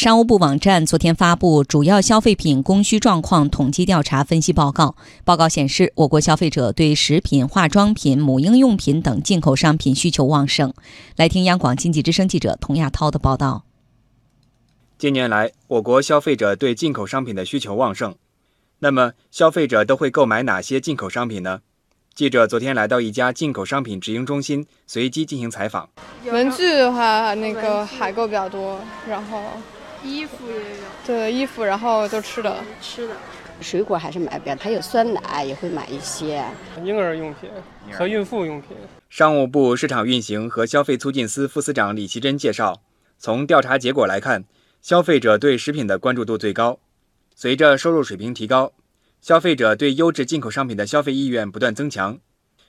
[0.00, 4.96] 商务部网站昨天发布主要消费品供需状况统计调查分析报告。
[5.26, 10.72] 报告显示，我国消费者对食品、化妆品、母婴用品等进口商品需求旺盛。
[11.16, 13.64] 来听央广经济之声记者童亚涛的报道。
[14.96, 18.14] 近年来，我国消费者对进口商品的需求旺盛。
[18.78, 21.60] 那么，消费者都会购买哪些进口商品呢？
[22.14, 25.90] 记者昨天来到一家进口商品直营中心，随机进行采访。
[26.24, 29.42] 文具的话，那个海购比较多，然后
[30.04, 30.86] 衣服也有。
[31.06, 32.56] 对，衣服，然后就吃的。
[32.80, 33.14] 吃的，
[33.60, 36.44] 水果还是买不了，还有酸奶也会买一些。
[36.82, 37.50] 婴儿用品
[37.92, 38.76] 和孕妇用品。
[39.08, 42.80] 商务部市场运行和消费促进司副司长李奇珍介绍，
[43.18, 44.44] 从调查结果来看，
[44.80, 46.78] 消费者对食品的关注度最高。
[47.34, 48.72] 随着收入水平提高。
[49.20, 52.18] 消费者对优质进口商品的消费意愿不断增强，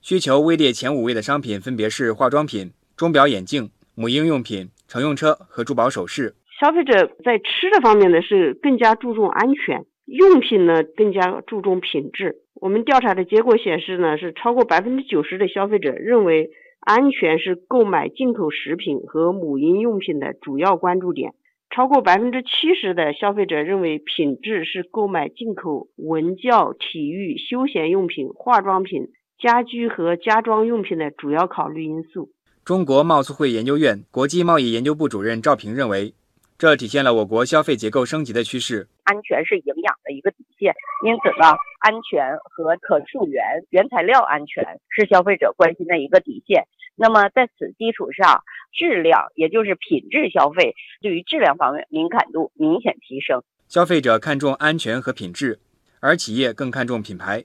[0.00, 6.34] 需求位列前五位的商品分别是化妆品、钟表、眼镜、母婴用品、乘用车和珠宝首饰。
[6.60, 12.38] 消费者在吃的方面呢是更加注重安全，用品呢更加注重品质。
[12.54, 21.34] 我们调查的结果显示呢，是超过百分之九十的消费者认为安全是购买进口食品和母婴用品的主要关注点。
[21.70, 32.30] 超过百分之七十的消费者认为品质是购买进口文教、体育、休闲用品、化妆品、家居和家装用品的主要考虑因素。
[32.64, 36.14] 中国贸促会研究院国际贸易研究部主任赵平认为。
[36.58, 38.88] 这体现了我国消费结构升级的趋势。
[39.04, 40.74] 安全是营养的一个底线，
[41.06, 46.66] 因此呢，安全和可溯源、原材料安全是消费者关心的一个底线。
[46.96, 48.42] 那么在此基础上，
[48.72, 53.40] 质量也就是品质消费，对于质量方面敏感度明显提升。
[53.68, 55.60] 消费者看重安全和品质，
[56.00, 57.44] 而企业更看重品牌。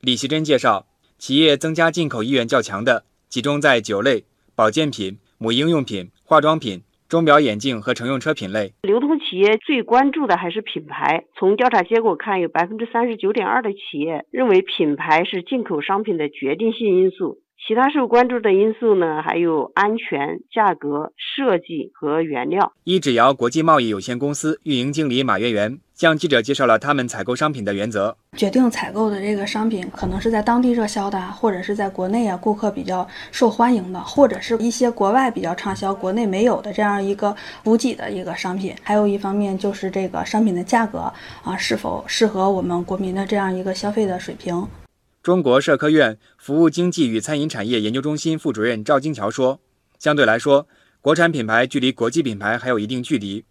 [0.00, 0.86] 李希珍介绍，
[1.18, 6.82] 企业增加进口意愿较强的，集中在酒类、保健品、母婴用品、化妆品。
[7.08, 11.24] 钟表、眼镜和乘用车品类，流通企业最关注的还是品牌。
[11.38, 17.38] 从调查结果看，有百分之三十九点二的企业认为品牌是进口商品的决定性因素。
[17.66, 22.72] 其他受关注的因素呢，还有安全、价格、设计和原料。
[22.84, 38.74] 一指窑国际贸易有限公司运营经理马月元向记者介绍了他们采购商品的原则：决定采购的这个商品，可能是在当地热销的，或者是在国内啊顾客比较受欢迎的，或者是一些国外比较畅销、国内没有的这样一个补给的一个商品。
[38.82, 44.66] 还有一方面就是这个商品的价格啊，是否适合我们国民的这样一个消费的水平。
[45.22, 49.58] 中国社科院服务经济与餐饮产业研究中心副主任赵金桥说
[49.98, 50.68] ：“相对来说，
[51.00, 53.44] 国产品牌距离国际品牌还有一定距离。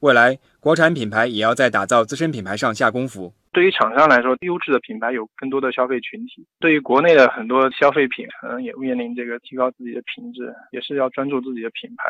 [0.00, 3.32] 未来，国产品牌也要在打造自身品牌上下功夫。
[3.52, 12.04] 对于厂商来说，优质的品牌有更多的消费群体；对于国内的很多消费品，可能也面临这个提高自己的品质，也是要专注自己的品牌。